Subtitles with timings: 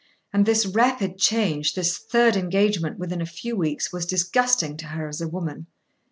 [0.33, 5.07] And this rapid change, this third engagement within a few weeks, was disgusting to her
[5.07, 5.67] as a woman.